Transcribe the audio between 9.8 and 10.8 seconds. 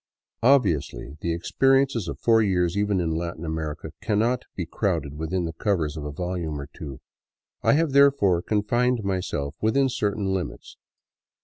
certain limits.